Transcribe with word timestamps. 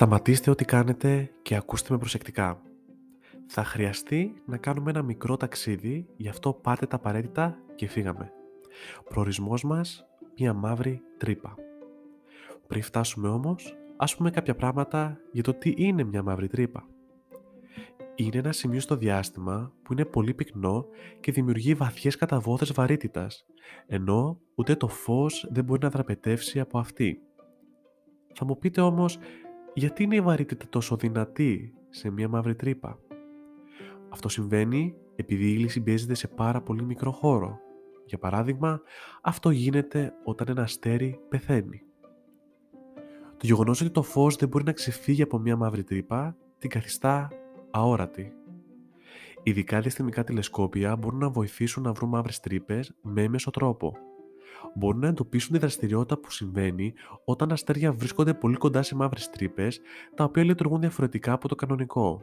Σταματήστε 0.00 0.50
ό,τι 0.50 0.64
κάνετε 0.64 1.30
και 1.42 1.54
ακούστε 1.54 1.92
με 1.92 1.98
προσεκτικά. 1.98 2.62
Θα 3.46 3.64
χρειαστεί 3.64 4.34
να 4.46 4.56
κάνουμε 4.56 4.90
ένα 4.90 5.02
μικρό 5.02 5.36
ταξίδι, 5.36 6.06
γι' 6.16 6.28
αυτό 6.28 6.52
πάτε 6.52 6.86
τα 6.86 6.96
απαραίτητα 6.96 7.58
και 7.74 7.88
φύγαμε. 7.88 8.32
Προορισμός 9.08 9.64
μας, 9.64 10.06
μια 10.38 10.52
μαύρη 10.52 11.02
τρύπα. 11.16 11.54
Πριν 12.66 12.82
φτάσουμε 12.82 13.28
όμως, 13.28 13.76
ας 13.96 14.16
πούμε 14.16 14.30
κάποια 14.30 14.54
πράγματα 14.54 15.20
για 15.32 15.42
το 15.42 15.54
τι 15.54 15.74
είναι 15.76 16.04
μια 16.04 16.22
μαύρη 16.22 16.48
τρύπα. 16.48 16.86
Είναι 18.14 18.38
ένα 18.38 18.52
σημείο 18.52 18.80
στο 18.80 18.96
διάστημα 18.96 19.72
που 19.82 19.92
είναι 19.92 20.04
πολύ 20.04 20.34
πυκνό 20.34 20.86
και 21.20 21.32
δημιουργεί 21.32 21.74
βαθιές 21.74 22.16
καταβόθες 22.16 22.72
βαρύτητας, 22.72 23.46
ενώ 23.86 24.40
ούτε 24.54 24.74
το 24.74 24.88
φως 24.88 25.48
δεν 25.50 25.64
μπορεί 25.64 25.82
να 25.82 25.90
δραπετεύσει 25.90 26.60
από 26.60 26.78
αυτή. 26.78 27.20
Θα 28.34 28.44
μου 28.44 28.58
πείτε 28.58 28.80
όμως 28.80 29.18
γιατί 29.74 30.02
είναι 30.02 30.14
η 30.14 30.20
βαρύτητα 30.20 30.66
τόσο 30.68 30.96
δυνατή 30.96 31.74
σε 31.88 32.10
μια 32.10 32.28
μαύρη 32.28 32.54
τρύπα; 32.54 32.98
Αυτό 34.08 34.28
συμβαίνει 34.28 34.94
επειδή 35.16 35.44
η 35.44 35.54
ύλη 35.58 35.68
συμπιέζεται 35.68 36.14
σε 36.14 36.28
πάρα 36.28 36.60
πολύ 36.60 36.82
μικρό 36.82 37.10
χώρο. 37.10 37.58
Για 38.04 38.18
παράδειγμα, 38.18 38.80
αυτό 39.22 39.50
γίνεται 39.50 40.12
όταν 40.24 40.46
ένα 40.50 40.62
αστέρι 40.62 41.20
πεθαίνει. 41.28 41.82
Το 43.36 43.46
γεγονός 43.46 43.80
ότι 43.80 43.90
το 43.90 44.02
φως 44.02 44.36
δεν 44.36 44.48
μπορεί 44.48 44.64
να 44.64 44.72
ξεφύγει 44.72 45.22
από 45.22 45.38
μια 45.38 45.56
μαύρη 45.56 45.84
τρύπα 45.84 46.36
την 46.58 46.70
καθιστά 46.70 47.28
αόρατη. 47.70 48.32
Ειδικά 49.42 49.80
διαστημικά 49.80 50.24
τηλεσκόπια 50.24 50.96
μπορούν 50.96 51.18
να 51.18 51.30
βοηθήσουν 51.30 51.82
να 51.82 51.92
βρουν 51.92 52.08
μαύρες 52.08 52.40
τρύπες 52.40 52.94
με 53.02 53.22
έμεσο 53.22 53.50
τρόπο– 53.50 53.96
μπορούν 54.74 55.00
να 55.00 55.08
εντοπίσουν 55.08 55.52
τη 55.52 55.58
δραστηριότητα 55.58 56.18
που 56.18 56.30
συμβαίνει 56.30 56.92
όταν 57.24 57.52
αστέρια 57.52 57.92
βρίσκονται 57.92 58.34
πολύ 58.34 58.56
κοντά 58.56 58.82
σε 58.82 58.94
μαύρες 58.94 59.30
τρύπες, 59.30 59.80
τα 60.14 60.24
οποία 60.24 60.44
λειτουργούν 60.44 60.80
διαφορετικά 60.80 61.32
από 61.32 61.48
το 61.48 61.54
κανονικό. 61.54 62.22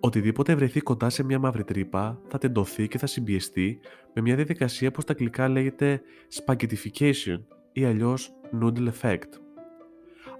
Οτιδήποτε 0.00 0.54
βρεθεί 0.54 0.80
κοντά 0.80 1.10
σε 1.10 1.22
μια 1.22 1.38
μαύρη 1.38 1.64
τρύπα 1.64 2.20
θα 2.28 2.38
τεντωθεί 2.38 2.88
και 2.88 2.98
θα 2.98 3.06
συμπιεστεί 3.06 3.80
με 4.14 4.22
μια 4.22 4.34
διαδικασία 4.34 4.90
που 4.90 5.00
στα 5.00 5.12
αγγλικά 5.12 5.48
λέγεται 5.48 6.02
spaghettification 6.34 7.42
ή 7.72 7.84
αλλιώς 7.84 8.32
noodle 8.60 8.88
effect. 9.00 9.30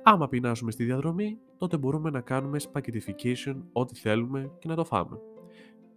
Άμα 0.03 0.29
πεινάσουμε 0.29 0.71
στη 0.71 0.85
διαδρομή, 0.85 1.39
τότε 1.57 1.77
μπορούμε 1.77 2.11
να 2.11 2.21
κάνουμε 2.21 2.59
spaghettification 2.73 3.57
ό,τι 3.73 3.95
θέλουμε 3.95 4.51
και 4.59 4.69
να 4.69 4.75
το 4.75 4.85
φάμε. 4.85 5.19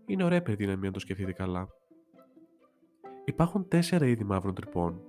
Είναι 0.06 0.24
ωραία 0.24 0.42
περδυναμία 0.42 0.88
να 0.88 0.92
το 0.92 1.00
σκεφτείτε 1.00 1.32
καλά. 1.32 1.68
Υπάρχουν 3.30 3.68
τέσσερα 3.68 4.06
είδη 4.06 4.24
μαύρων 4.24 4.54
τρυπών. 4.54 5.02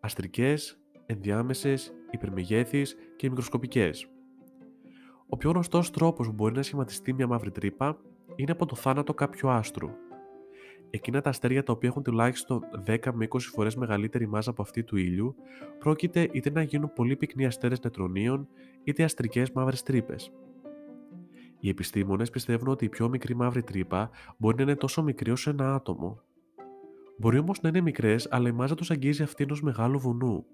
Αστρικές, 0.00 0.78
ενδιάμεσες, 1.06 1.92
υπερμεγέθεις 2.10 2.96
και 3.16 3.28
μικροσκοπικές. 3.28 4.08
Ο 5.28 5.36
πιο 5.36 5.50
γνωστός 5.50 5.90
τρόπος 5.90 6.26
που 6.26 6.32
μπορεί 6.32 6.54
να 6.54 6.62
σχηματιστεί 6.62 7.12
μια 7.12 7.26
μαύρη 7.26 7.50
τρύπα 7.50 7.98
είναι 8.36 8.52
από 8.52 8.66
το 8.66 8.74
θάνατο 8.74 9.14
κάποιου 9.14 9.50
άστρου. 9.50 9.90
Εκείνα 10.90 11.20
τα 11.20 11.30
αστέρια 11.30 11.62
τα 11.62 11.72
οποία 11.72 11.88
έχουν 11.88 12.02
τουλάχιστον 12.02 12.60
10 12.86 13.12
με 13.12 13.28
20 13.30 13.38
φορές 13.40 13.76
μεγαλύτερη 13.76 14.26
μάζα 14.26 14.50
από 14.50 14.62
αυτή 14.62 14.84
του 14.84 14.96
ήλιου 14.96 15.34
πρόκειται 15.78 16.28
είτε 16.32 16.50
να 16.50 16.62
γίνουν 16.62 16.92
πολύ 16.92 17.16
πυκνοί 17.16 17.46
αστέρες 17.46 17.80
νετρονίων 17.80 18.48
είτε 18.84 19.02
αστρικές 19.04 19.50
μαύρες 19.50 19.82
τρύπες. 19.82 20.32
Οι 21.60 21.68
επιστήμονες 21.68 22.30
πιστεύουν 22.30 22.68
ότι 22.68 22.84
η 22.84 22.88
πιο 22.88 23.08
μικρή 23.08 23.34
μαύρη 23.34 23.62
τρύπα 23.62 24.10
μπορεί 24.36 24.56
να 24.56 24.62
είναι 24.62 24.76
τόσο 24.76 25.02
μικρή 25.02 25.30
όσο 25.30 25.50
ένα 25.50 25.74
άτομο 25.74 26.22
Μπορεί 27.22 27.38
όμως 27.38 27.60
να 27.60 27.68
είναι 27.68 27.80
μικρές, 27.80 28.28
αλλά 28.30 28.48
η 28.48 28.52
μάζα 28.52 28.74
τους 28.74 28.90
αγγίζει 28.90 29.22
αυτή 29.22 29.42
ενό 29.42 29.56
μεγάλου 29.62 29.98
βουνού. 29.98 30.44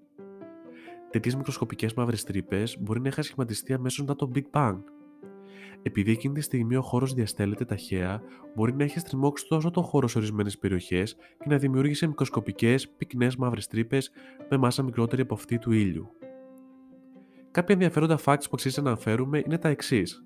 Τέτοιες 1.09 1.35
μικροσκοπικές 1.35 1.93
μαύρες 1.93 2.23
τρύπες 2.23 2.77
μπορεί 2.79 3.01
να 3.01 3.07
είχαν 3.07 3.23
σχηματιστεί 3.23 3.73
αμέσως 3.73 3.99
μετά 3.99 4.15
το 4.15 4.31
Big 4.35 4.43
Bang. 4.51 4.77
Επειδή 5.81 6.11
εκείνη 6.11 6.33
τη 6.33 6.41
στιγμή 6.41 6.75
ο 6.75 6.81
χώρος 6.81 7.13
διαστέλλεται 7.13 7.65
ταχαία, 7.65 8.21
μπορεί 8.55 8.73
να 8.73 8.83
έχει 8.83 8.99
στριμώξει 8.99 9.45
τόσο 9.47 9.71
το 9.71 9.81
χώρο 9.81 10.07
σε 10.07 10.17
ορισμένες 10.17 10.57
περιοχές 10.57 11.15
και 11.15 11.49
να 11.49 11.57
δημιούργησε 11.57 12.07
μικροσκοπικές, 12.07 12.89
πυκνές 12.89 13.35
μαύρες 13.35 13.67
τρύπες 13.67 14.11
με 14.49 14.57
μάσα 14.57 14.83
μικρότερη 14.83 15.21
από 15.21 15.33
αυτή 15.33 15.57
του 15.57 15.71
ήλιου. 15.71 16.09
Κάποια 17.51 17.75
ενδιαφέροντα 17.75 18.19
facts 18.25 18.43
που 18.43 18.51
αξίζει 18.53 18.81
να 18.81 18.89
αναφέρουμε 18.89 19.41
είναι 19.45 19.57
τα 19.57 19.69
εξής. 19.69 20.25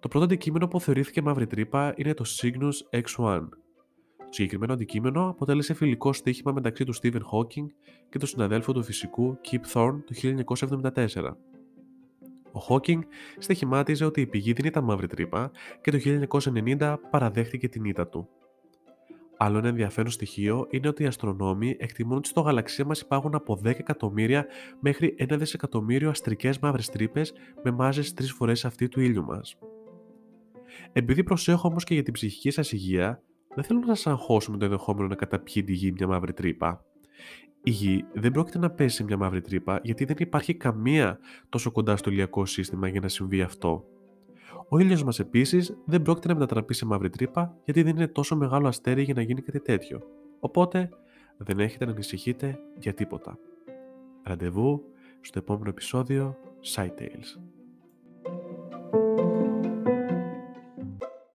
Το 0.00 0.08
πρώτο 0.08 0.24
αντικείμενο 0.24 0.68
που 0.68 0.80
θεωρήθηκε 0.80 1.22
μαύρη 1.22 1.46
τρύπα 1.46 1.94
είναι 1.96 2.14
το 2.14 2.24
Cygnus 2.26 3.00
X1, 3.00 3.48
το 4.32 4.38
συγκεκριμένο 4.38 4.72
αντικείμενο 4.72 5.28
αποτέλεσε 5.28 5.74
φιλικό 5.74 6.12
στοίχημα 6.12 6.52
μεταξύ 6.52 6.84
του 6.84 6.94
Stephen 6.94 7.20
Hawking 7.32 7.66
και 8.08 8.18
του 8.18 8.26
συναδέλφου 8.26 8.72
του 8.72 8.82
φυσικού 8.82 9.38
Kip 9.50 9.72
Thorne 9.72 9.98
το 10.06 10.44
1974. 10.94 11.36
Ο 12.52 12.60
Hawking 12.68 12.98
στοιχημάτιζε 13.38 14.04
ότι 14.04 14.20
η 14.20 14.26
πηγή 14.26 14.52
δεν 14.52 14.64
ήταν 14.64 14.84
μαύρη 14.84 15.06
τρύπα 15.06 15.50
και 15.80 15.90
το 15.90 15.98
1990 16.78 16.96
παραδέχτηκε 17.10 17.68
την 17.68 17.84
ήττα 17.84 18.08
του. 18.08 18.28
Άλλο 19.36 19.58
ένα 19.58 19.68
ενδιαφέρον 19.68 20.10
στοιχείο 20.10 20.66
είναι 20.70 20.88
ότι 20.88 21.02
οι 21.02 21.06
αστρονόμοι 21.06 21.76
εκτιμούν 21.78 22.16
ότι 22.16 22.28
στο 22.28 22.40
γαλαξία 22.40 22.84
μας 22.84 23.00
υπάρχουν 23.00 23.34
από 23.34 23.60
10 23.64 23.66
εκατομμύρια 23.66 24.46
μέχρι 24.80 25.14
1 25.18 25.36
δισεκατομμύριο 25.38 26.10
αστρικές 26.10 26.58
μαύρες 26.58 26.88
τρύπες 26.88 27.32
με 27.62 27.70
μάζες 27.70 28.12
τρεις 28.12 28.32
φορές 28.32 28.64
αυτή 28.64 28.88
του 28.88 29.00
ήλιου 29.00 29.24
μας. 29.24 29.56
Επειδή 30.92 31.22
προσέχω 31.22 31.68
όμως 31.68 31.84
και 31.84 31.94
για 31.94 32.02
την 32.02 32.12
ψυχική 32.12 32.50
σας 32.50 32.72
υγεία, 32.72 33.22
δεν 33.54 33.64
θέλω 33.64 33.80
να 33.86 33.94
σα 33.94 34.10
αγχώσω 34.10 34.50
με 34.50 34.56
το 34.58 34.64
ενδεχόμενο 34.64 35.08
να 35.08 35.14
καταπιεί 35.14 35.64
τη 35.64 35.72
γη 35.72 35.92
μια 35.92 36.06
μαύρη 36.06 36.32
τρύπα. 36.32 36.84
Η 37.62 37.70
γη 37.70 38.04
δεν 38.12 38.32
πρόκειται 38.32 38.58
να 38.58 38.70
πέσει 38.70 38.96
σε 38.96 39.04
μια 39.04 39.16
μαύρη 39.16 39.40
τρύπα 39.40 39.80
γιατί 39.82 40.04
δεν 40.04 40.16
υπάρχει 40.18 40.54
καμία 40.54 41.18
τόσο 41.48 41.70
κοντά 41.70 41.96
στο 41.96 42.10
ηλιακό 42.10 42.46
σύστημα 42.46 42.88
για 42.88 43.00
να 43.00 43.08
συμβεί 43.08 43.42
αυτό. 43.42 43.84
Ο 44.68 44.78
ήλιος 44.78 45.04
μας 45.04 45.18
επίσης 45.18 45.76
δεν 45.84 46.02
πρόκειται 46.02 46.28
να 46.28 46.34
μετατραπεί 46.34 46.74
σε 46.74 46.86
μαύρη 46.86 47.10
τρύπα 47.10 47.56
γιατί 47.64 47.82
δεν 47.82 47.96
είναι 47.96 48.08
τόσο 48.08 48.36
μεγάλο 48.36 48.68
αστέρι 48.68 49.02
για 49.02 49.14
να 49.14 49.22
γίνει 49.22 49.42
κάτι 49.42 49.60
τέτοιο. 49.60 50.02
Οπότε 50.40 50.88
δεν 51.36 51.58
έχετε 51.58 51.84
να 51.84 51.90
ανησυχείτε 51.92 52.58
για 52.78 52.94
τίποτα. 52.94 53.38
Ραντεβού 54.22 54.84
στο 55.20 55.38
επόμενο 55.38 55.68
επεισόδιο 55.68 56.36
Side 56.74 56.86
Tales. 56.86 57.40